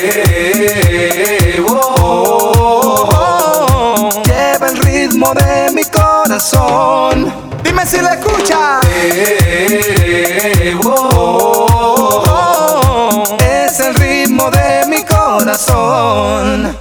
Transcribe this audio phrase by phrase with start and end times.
[0.00, 1.62] eh,
[4.24, 7.32] Lleva el ritmo de mi corazón.
[7.62, 8.84] Dime si la escuchas.
[13.40, 16.76] Es el ritmo de mi corazón.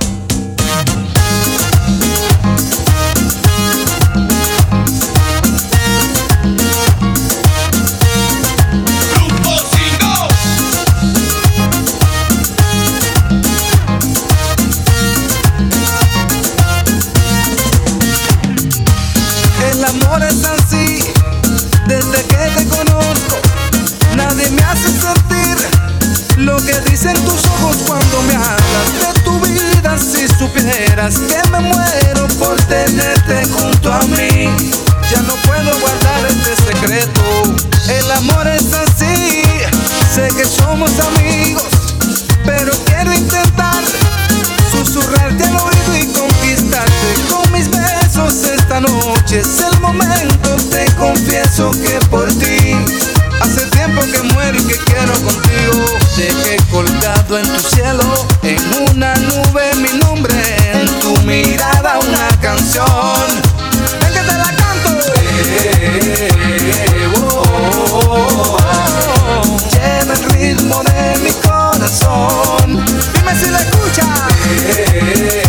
[30.64, 34.50] Si supieras que me muero por tenerte junto a mí,
[35.12, 37.22] ya no puedo guardar este secreto.
[37.90, 39.42] El amor es así,
[40.16, 41.68] sé que somos amigos,
[42.46, 43.84] pero quiero intentar
[44.72, 49.40] susurrarte al oído y conquistarte con mis besos esta noche.
[49.40, 53.13] Es el momento, te confieso que por ti
[53.44, 55.86] hace tiempo que muero y que quiero contigo.
[56.16, 58.58] Dejé colgado en tu cielo, en
[58.90, 60.36] una nube mi nombre,
[60.74, 62.86] en tu mirada una canción.
[64.02, 64.92] Ven que te la canto.
[69.72, 72.86] Lleva el ritmo de mi corazón.
[73.14, 74.08] Dime si la escuchas.
[74.68, 75.43] Es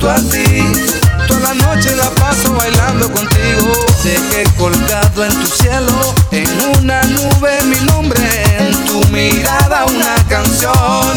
[0.00, 0.08] junto.
[1.28, 3.86] Toda la noche la paso bailando contigo.
[4.02, 8.22] Dejé colgado en tu cielo, en una nube mi nombre,
[8.58, 11.12] en tu mirada una canción.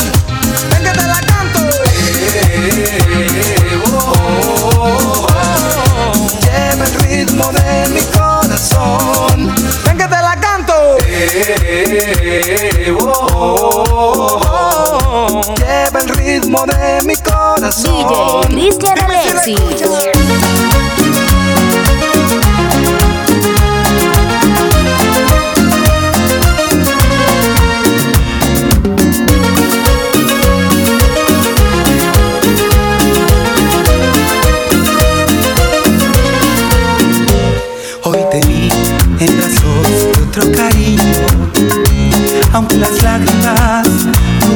[0.72, 1.60] Ven que te la canto.
[6.42, 9.56] Lleva el ritmo de mi corazón.
[9.86, 10.98] Ven que te la canto.
[15.51, 18.47] Lleva el ritmo de mi corazón.
[18.47, 19.59] DJ Cristian Alexis.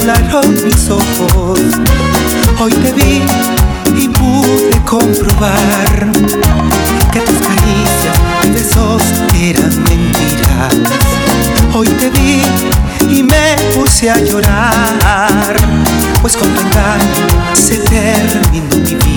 [0.07, 1.59] Nublaron mis ojos.
[2.59, 3.21] Hoy te vi
[4.01, 6.11] y pude comprobar
[7.11, 9.01] que tus caricias y besos
[9.35, 10.75] eran mentiras.
[11.73, 12.41] Hoy te vi
[13.09, 15.55] y me puse a llorar,
[16.21, 19.16] pues con tu engaño se terminó mi vida.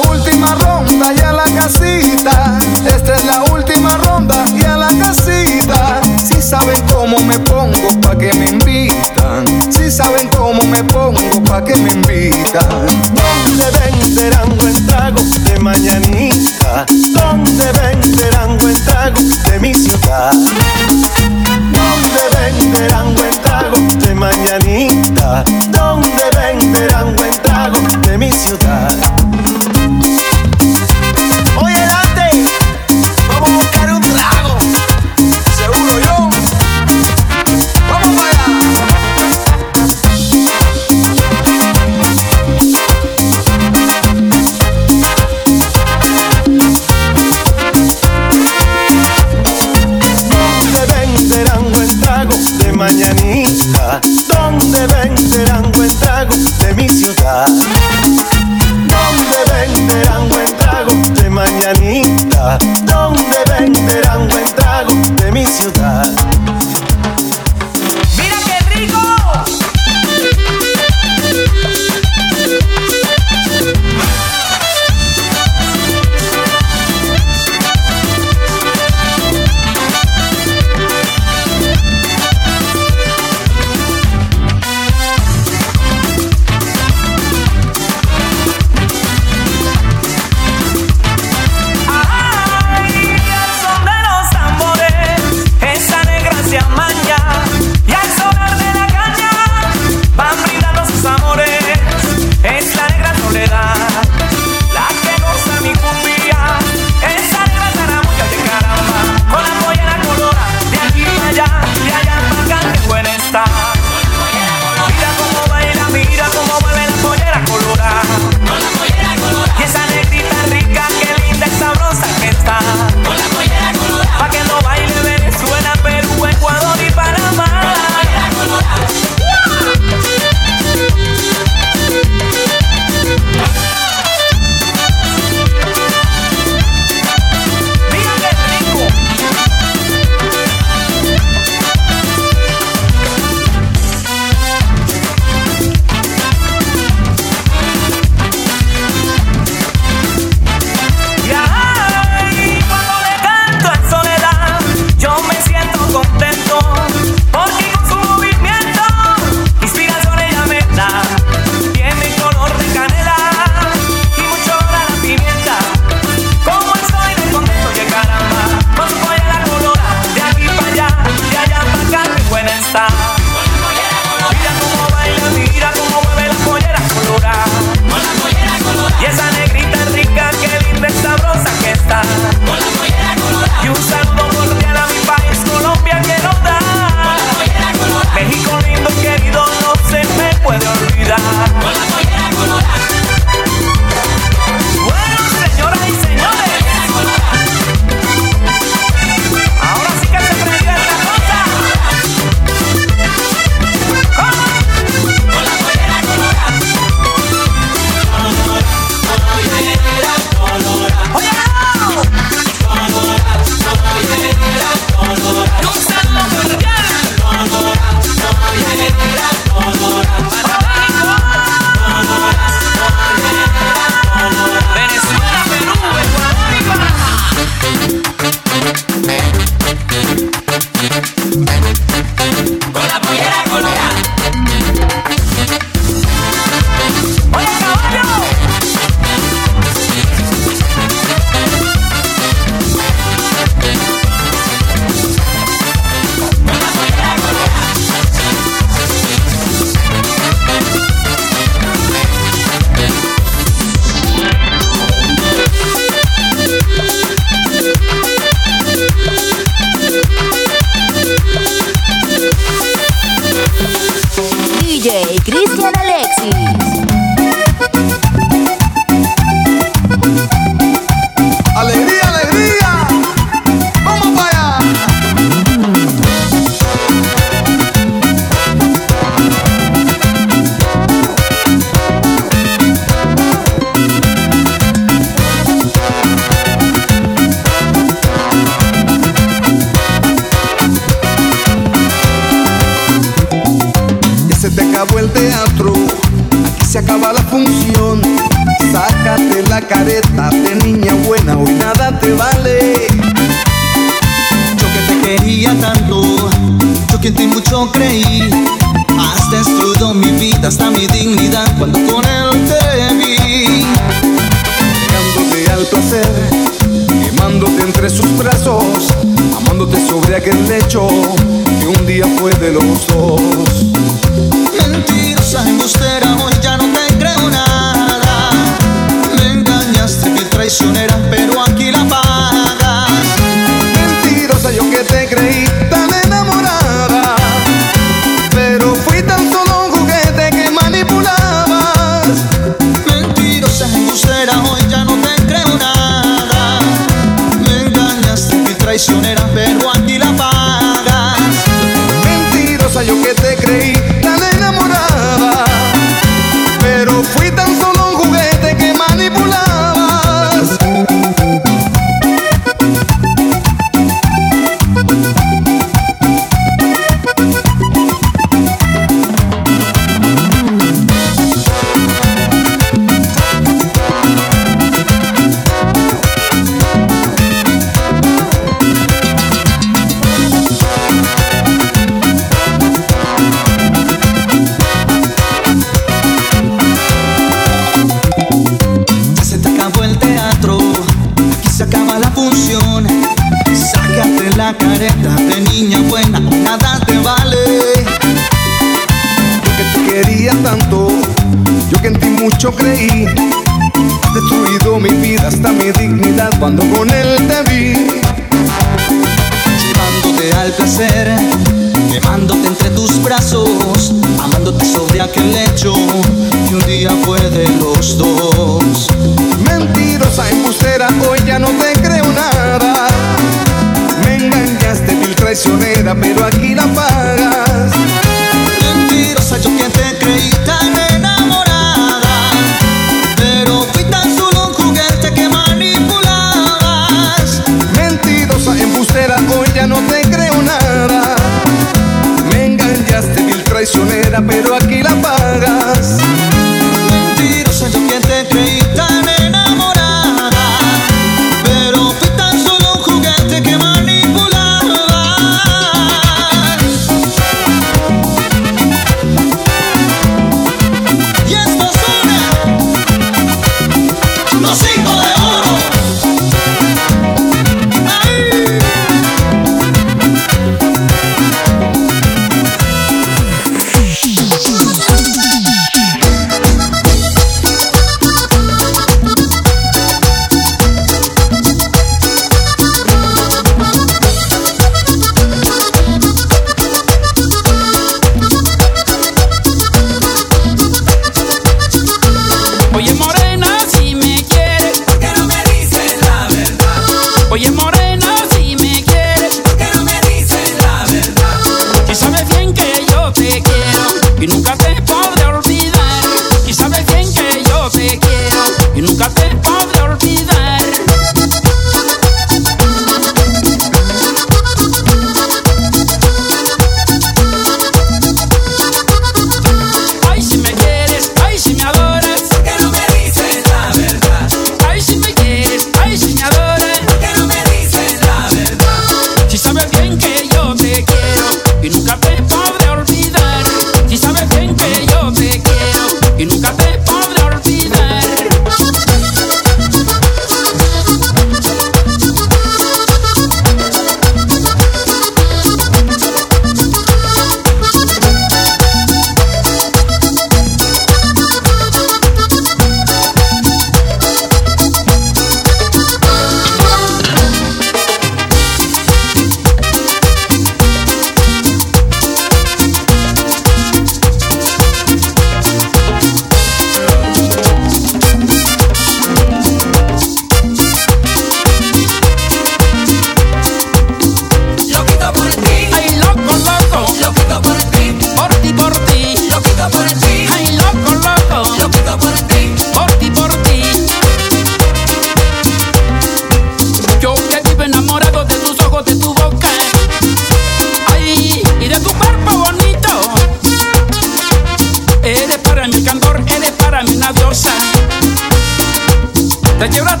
[599.61, 600.00] Te llevará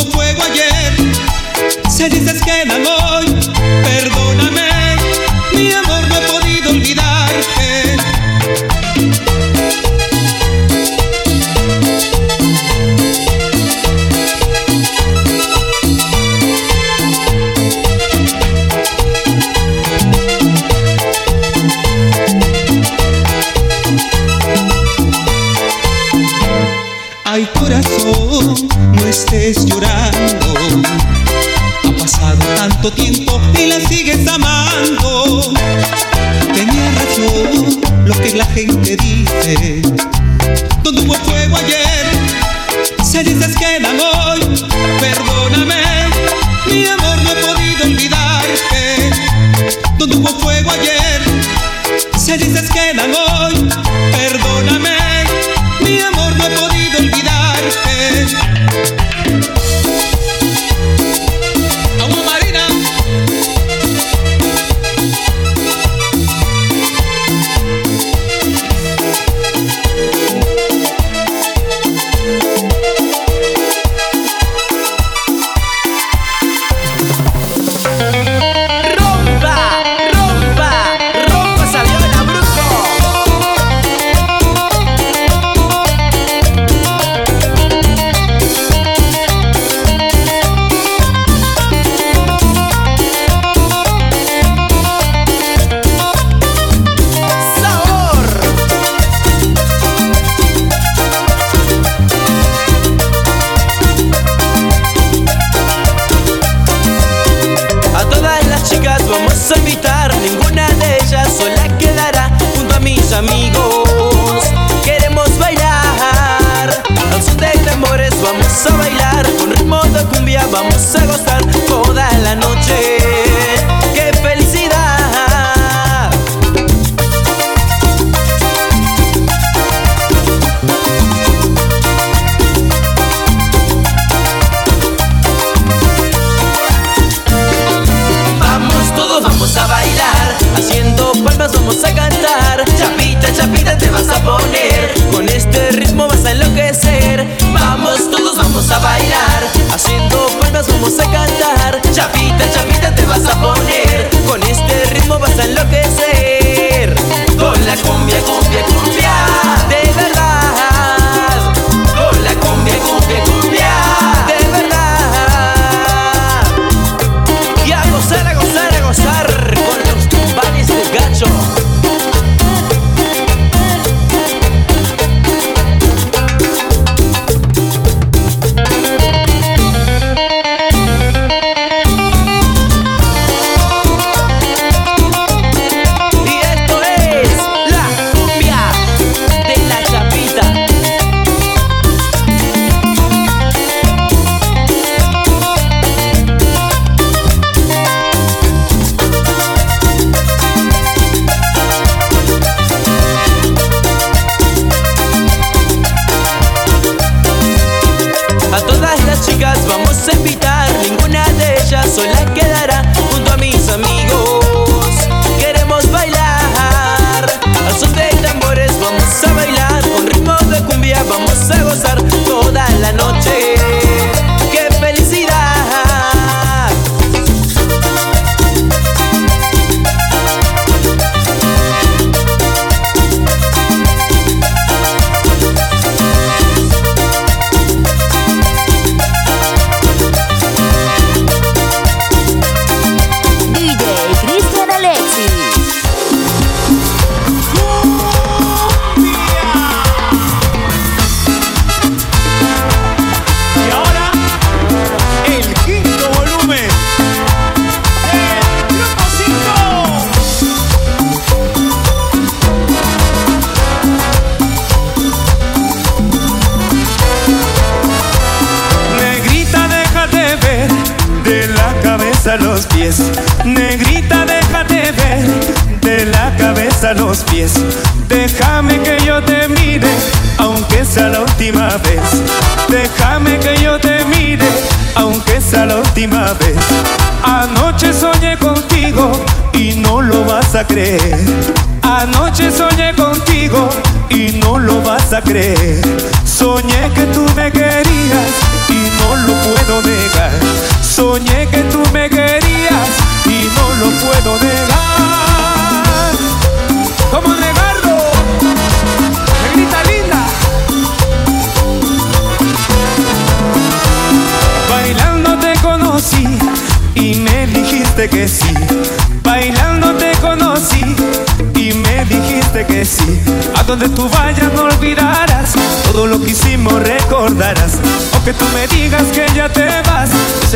[0.00, 0.94] hubo fuego ayer,
[1.90, 2.59] se dices que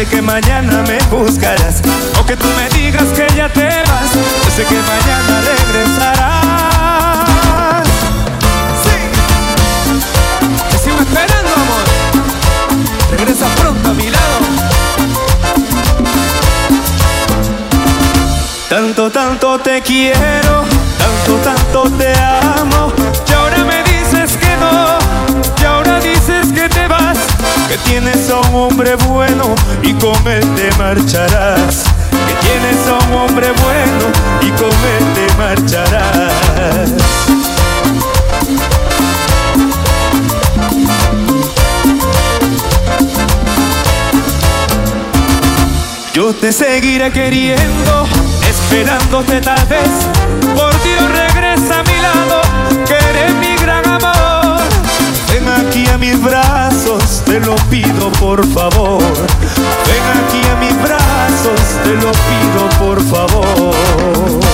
[0.07, 1.81] que mañana me buscarás.
[2.21, 4.13] O que tú me digas que ya te vas,
[4.45, 7.25] yo sé que mañana regresarás.
[8.83, 8.97] Sí.
[10.71, 11.85] Te sigo esperando, amor.
[13.11, 14.41] Regresa pronto a mi lado.
[18.69, 20.65] Tanto, tanto te quiero,
[20.99, 22.93] tanto, tanto te amo.
[23.29, 24.99] Y ahora me dices que no,
[25.61, 27.19] y ahora dices que te vas.
[27.69, 28.24] Que tienes
[28.65, 31.85] hombre bueno y con él te marcharás.
[32.11, 34.07] Que tienes a un hombre bueno
[34.41, 36.91] y con él te marcharás.
[46.15, 48.07] Yo te seguiré queriendo,
[48.49, 49.91] esperándote tal vez.
[50.55, 51.14] Por Dios
[55.75, 59.03] aquí a mis brazos, te lo pido por favor.
[59.03, 64.54] Ven aquí a mis brazos, te lo pido por favor.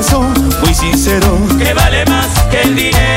[0.00, 0.32] Corazón
[0.62, 3.09] muy sincero, que vale más que el dinero.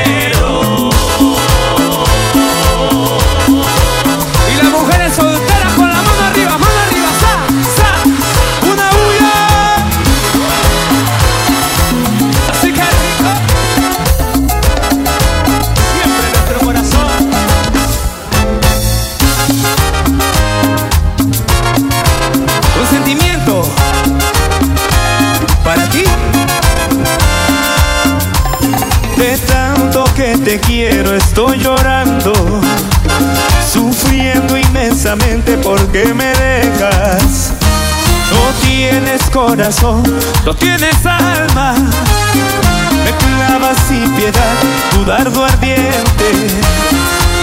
[45.04, 46.30] Tu dardo ardiente.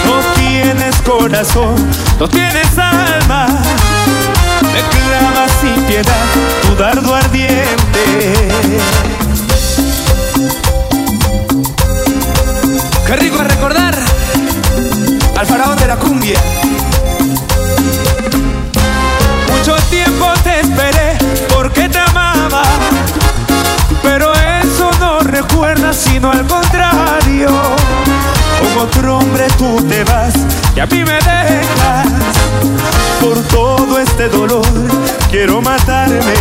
[0.06, 1.74] No tienes corazón,
[2.18, 3.46] no tienes alma.
[4.72, 6.26] Me clavas sin piedad
[6.62, 8.48] tu dardo ardiente.
[13.06, 13.94] Qué rico recordar
[15.38, 16.40] al faraón de la cumbia.
[25.92, 27.48] Sino al contrario.
[28.60, 30.34] Con otro hombre tú te vas
[30.76, 32.08] y a mí me dejas.
[33.20, 34.64] Por todo este dolor
[35.30, 36.34] quiero matarme.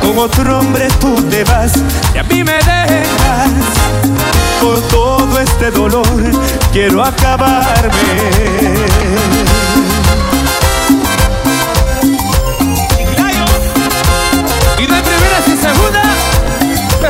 [0.00, 1.72] Con otro hombre tú te vas
[2.14, 3.50] y a mí me dejas.
[4.60, 6.06] Por todo este dolor
[6.72, 7.92] quiero acabarme.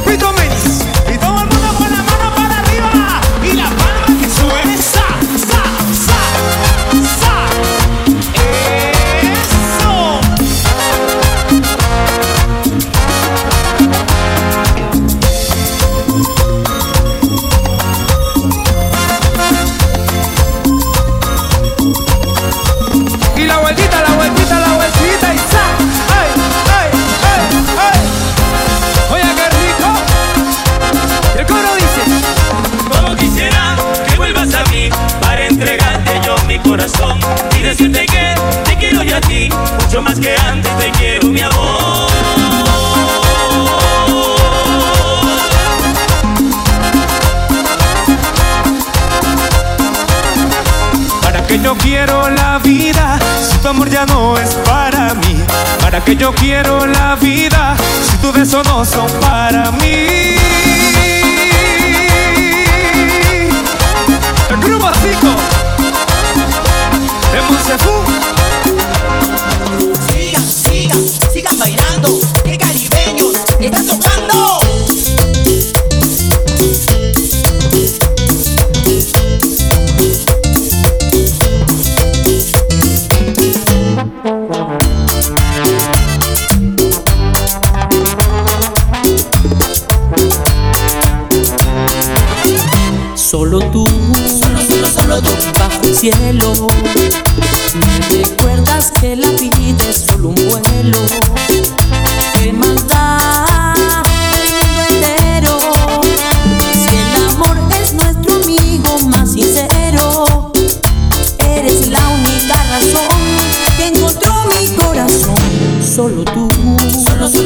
[0.00, 0.97] Pepito Mendes.
[56.08, 56.37] Que yo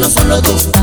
[0.02, 0.81] solo, solo, tú.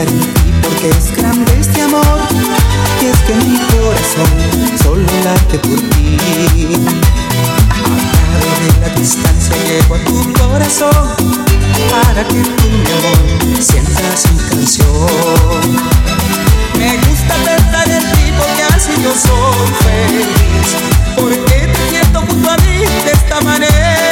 [0.00, 2.18] pensar en ti porque es grande este amor
[3.02, 6.16] y es que mi corazón solo late por ti.
[7.84, 11.08] A de la distancia llego a tu corazón
[11.90, 15.90] para que tú mi amor sientas mi canción.
[16.78, 20.68] Me gusta pensar en ti porque así yo soy feliz
[21.16, 24.09] porque te siento junto a mí de esta manera.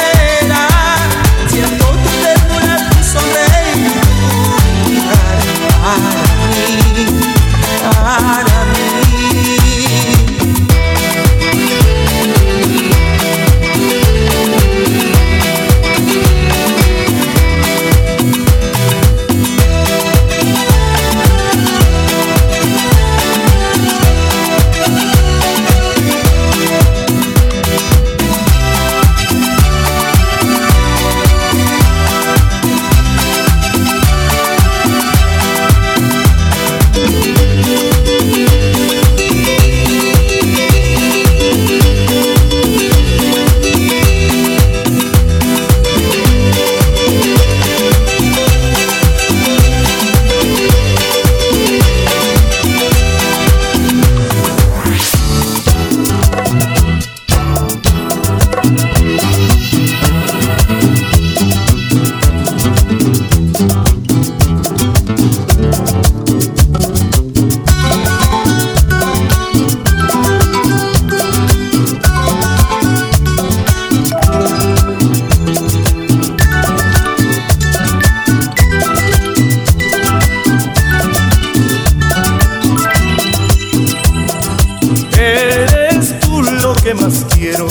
[86.89, 87.68] que más quiero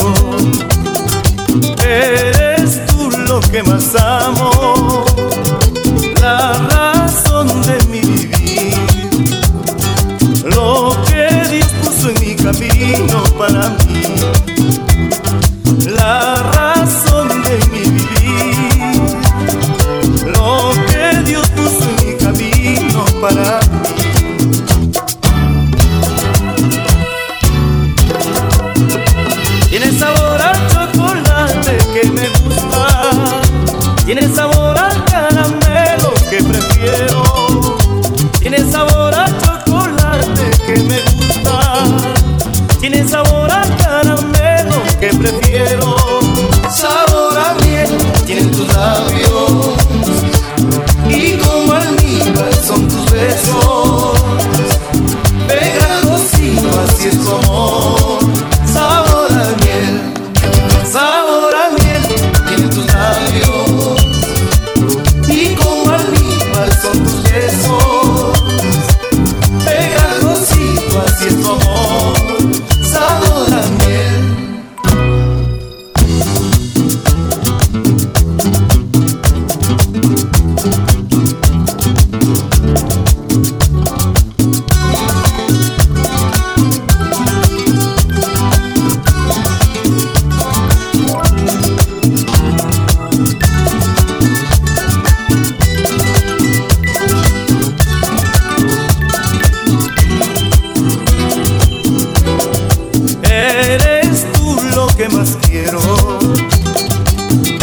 [105.29, 105.79] más quiero.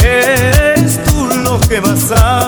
[0.02, 2.45] Eres tú lo que vas a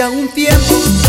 [0.00, 0.99] ya un tiempo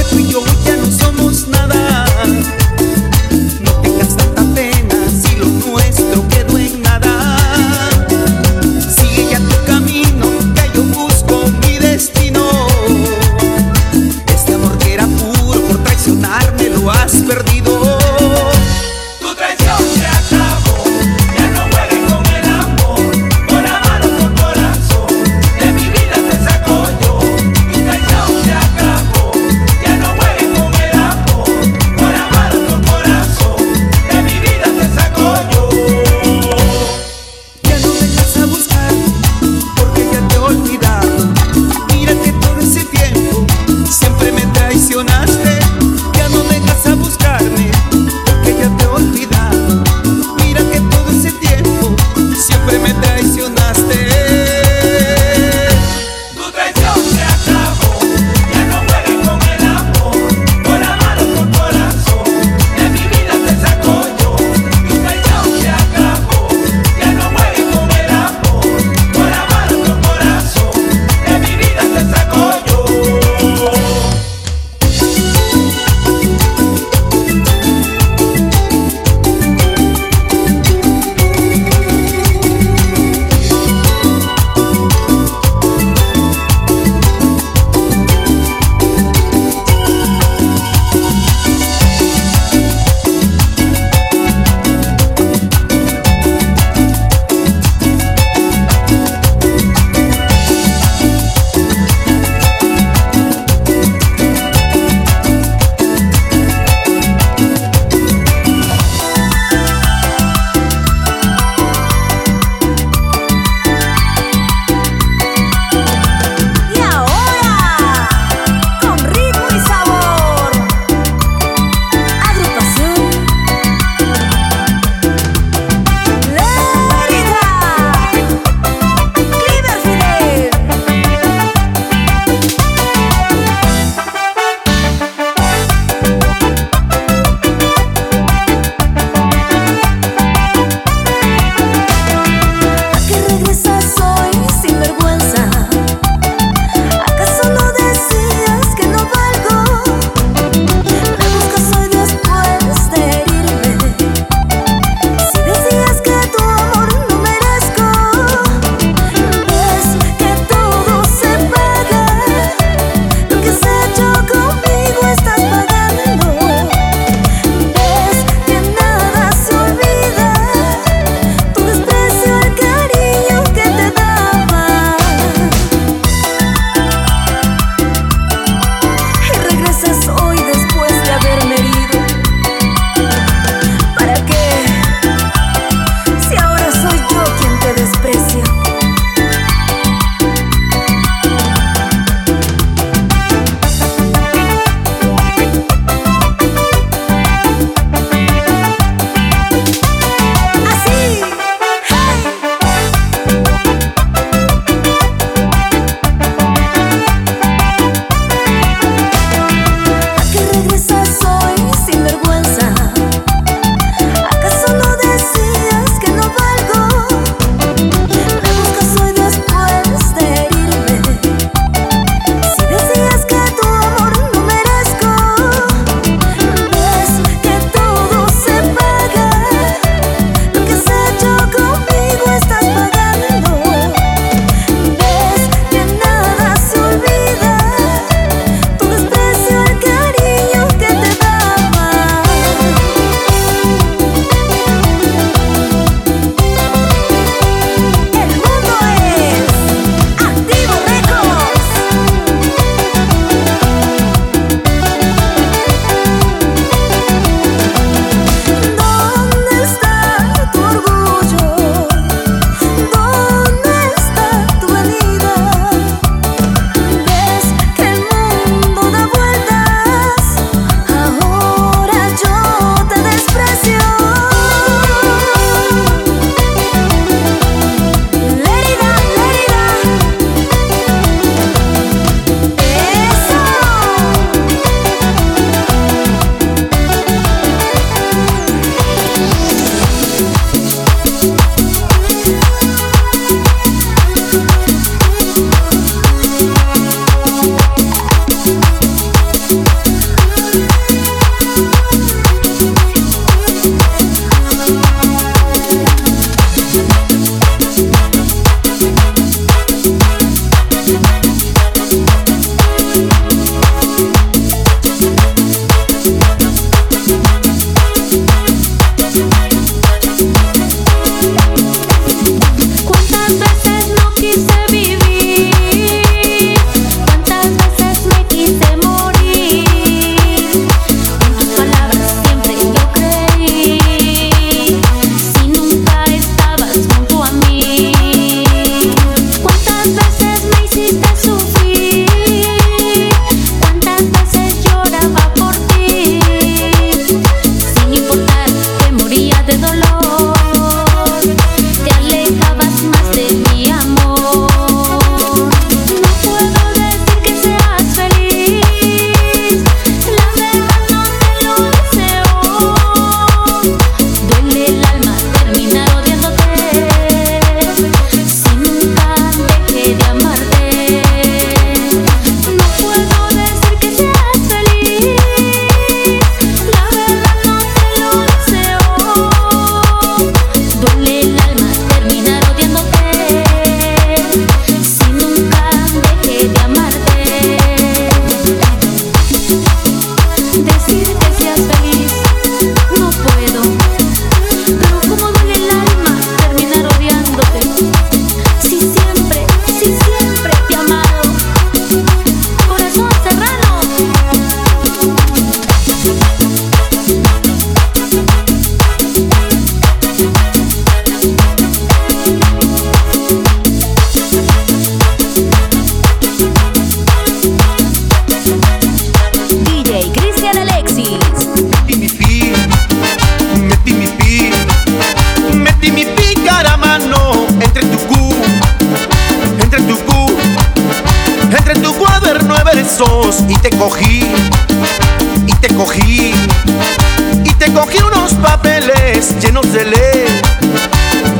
[437.81, 440.25] Cogí unos papeles llenos de ley,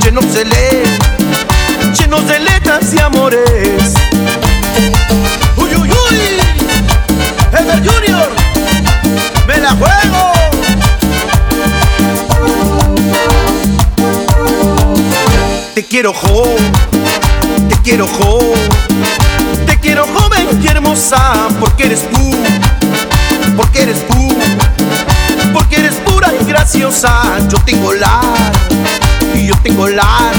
[0.03, 0.83] llenos de ley,
[1.95, 3.93] llenos de letras y amores.
[5.55, 6.17] Uy, uy, uy,
[7.53, 8.29] Ever Junior,
[9.45, 10.31] me la juego.
[15.75, 16.71] Te quiero joven,
[17.69, 18.69] te quiero joven,
[19.67, 22.60] te quiero joven y hermosa porque eres tú
[26.81, 28.21] Yo tengo la,
[29.35, 30.31] y yo tengo la,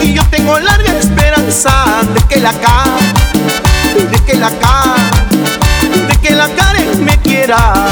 [0.00, 1.84] y yo tengo larga esperanza
[2.14, 2.84] de que la ca,
[4.10, 4.94] de que la ca,
[6.08, 7.86] de que la Karen me quiera.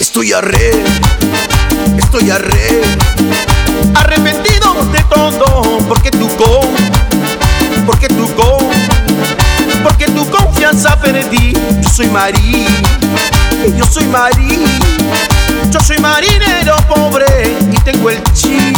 [0.00, 0.72] Estoy arre,
[1.96, 2.82] estoy arre,
[3.94, 5.59] arrepentido de todo,
[11.00, 11.52] perdí.
[11.82, 12.66] Yo soy Marí,
[13.76, 14.58] yo soy Marí,
[15.70, 17.56] yo soy marinero pobre.
[17.72, 18.72] Y tengo el chi,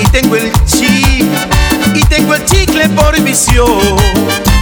[0.00, 1.28] y tengo el chi,
[1.94, 4.61] y tengo el chicle por visión.